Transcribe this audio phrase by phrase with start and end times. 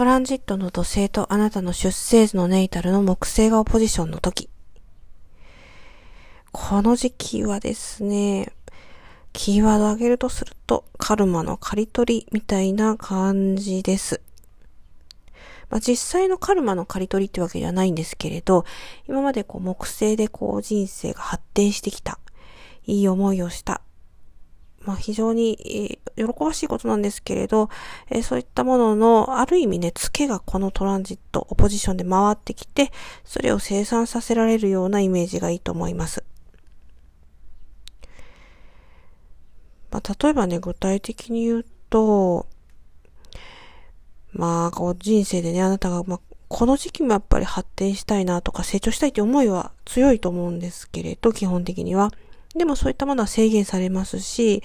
[0.00, 4.48] トランジットの土星とあなたの出生図のネイタルの木星がオポジションの時。
[6.52, 8.50] この時期はですね、
[9.34, 14.22] キーワードを挙げるとすると、カルマの刈り取りみたいな感じです。
[15.68, 18.64] まあ、実際のカルマの刈り取りってわけではないんですけれど、
[19.06, 22.18] 今までこう木星でこう人生が発展してきた、
[22.86, 23.82] いい思いをした、
[24.80, 27.68] まあ、非常に、喜ばしいことなんですけれど、
[28.10, 32.90] えー、そういったものの、ある意味ね、付けがこのトランジット、オポジションで回ってきて、
[33.24, 36.24] それを生産させられるようなイメージがいいと思います。
[39.90, 42.46] まあ、例えばね、具体的に言うと、
[44.32, 52.10] まあ、こう人生でね、あなたが、まあ、この時期もやっぱり発展したいなとか成長したいって思いは強いと思うんですけれど、基本的には。
[52.54, 54.62] でもそういったものは制限されますし、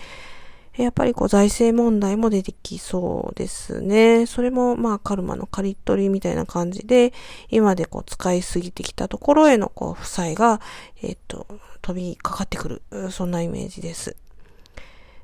[0.77, 4.25] やっぱりこう財政問題も出てきそうですね。
[4.25, 7.13] それもまあカルマの刈り取りみたいな感じで、
[7.49, 10.59] 今でこう使いすぎてきたところへのこう負債が、
[11.01, 11.47] えっ、と、
[11.81, 12.81] 飛びかかってくる。
[13.11, 14.17] そんなイメージです。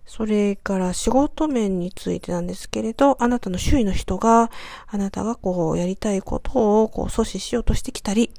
[0.06, 4.52] それから仕事面についてなんですけれど、あなたの周囲の人が、
[4.88, 8.32] あなたがこうやりたいことをこう阻止しようとしてきたり、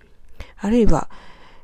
[0.58, 1.08] あるいは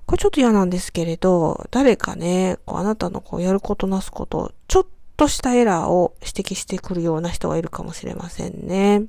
[0.07, 4.87] これちょっと嫌なんですけれど、誰かね、こうあなたのこうやることなすこと、ちょっ
[5.19, 9.01] としたエラーを指摘してくるような人がいるかもしれませんね。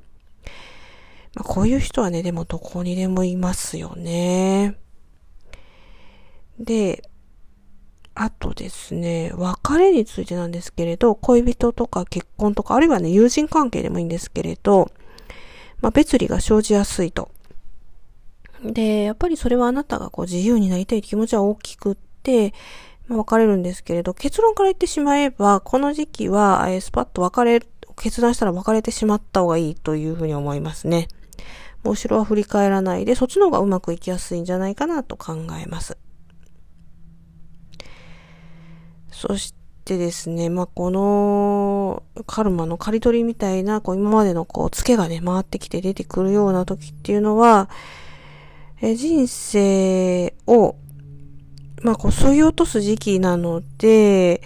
[1.36, 4.76] まあ、こういう人はね、でもどこにでもいますよね。
[6.60, 7.04] で、
[8.16, 14.92] あとですね、別れについてなんですけれど、恋人とか結婚とか、あるいはね、友人関係でもいいんですけれど、
[15.80, 17.30] まあ、別離が生じやすいと。
[18.64, 22.54] で、やっぱりそれはあなたがこう自由になりたい気持ちは大きくって、
[23.10, 27.60] まあ、別れるんですけれど、結論から言ってしまえば、この時期は、え、スパッと別れ、
[27.98, 31.08] 決断したら別れてしまった方がいいというふうに思いますね。
[31.84, 35.98] もう後ろは振り返らないで、そっちの方がうまくいきやすいんじゃないかなと考えます。
[39.12, 39.56] そし
[39.86, 47.69] てですね、まあ、このカルマの刈り取りみたいな、こう今までのこう、ツケがね、回ってきて出てくるような時っていうのは、
[48.81, 50.75] え人生を、
[51.81, 54.41] まあ、こう、削ぎ落とす時期なので、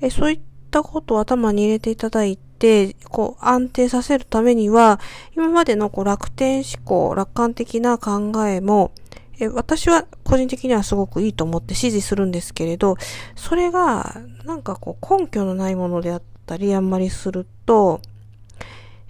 [0.00, 5.00] えそういったことを頭に入れていただいて、こう、安定させるためには、
[5.34, 8.92] 今までのこう楽天思考、楽観的な考えも、
[9.38, 12.96] え私は個人的にはすごくいいと思って支持するんですけれど、
[13.34, 18.00] それが、なんかこう、根拠のないものであったり、あんまりすると、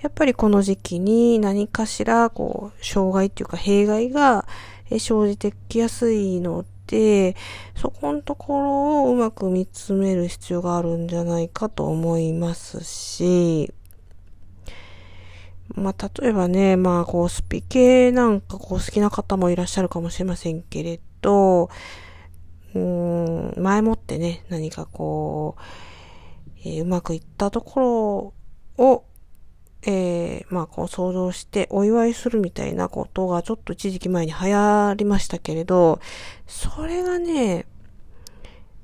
[0.01, 4.47] やっぱりこの時期に何かしら、こう、障害っていうか弊害が
[4.89, 7.37] 生じてきやすいので、
[7.75, 13.73] そこのところをうまく見つめる必要があるんじゃないかと思いますし、
[15.75, 21.71] まあ、例えばね、まあ、こう、スピ系なんかこう好きな方もいらっしゃるかもしれませんけれど、
[22.75, 25.63] うん、前もってね、何かこう、
[26.65, 28.35] えー、うまくいったとこ
[28.79, 29.05] ろを
[29.89, 36.01] えー、まあ、こう想像してお祝いするみたいなことがちょっと一時期前に流行りましたけれど、
[36.49, 37.67] それがね、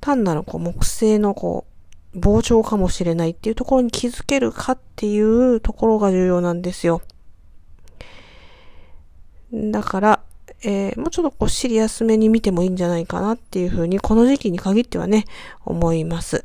[0.01, 1.67] 単なるこう木星のこ
[2.15, 7.03] う、膨張かもしれないっていうところに気づけるかっていうところが重要なんですよ。
[9.53, 10.23] だから、
[10.63, 15.25] えー、もうちょっとこうシリアスめに見てもいいんじゃないかなっていうふうに、この時期に限ってはね、
[15.65, 16.45] 思います。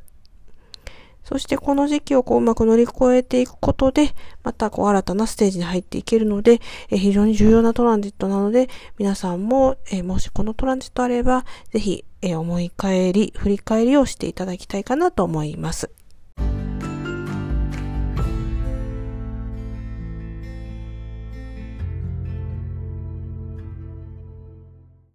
[1.27, 11.43] そしてこの時期をこううまく乗り越えていくことで、またこう新たなステージに入っていけるので、え非常に重要なトランジットなので、皆さんも、えもしこのトランジットあれば、
[11.73, 15.96] ぜひ、え思い返り、振り返りをしていただきたいかなと思います。